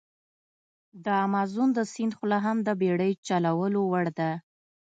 د 1.03 1.05
امازون 1.25 1.69
د 1.73 1.79
سیند 1.93 2.13
خوله 2.17 2.37
هم 2.45 2.57
د 2.67 2.69
بېړی 2.81 3.11
چلولو 3.27 3.81
وړ 3.91 4.05
ده. 4.19 4.31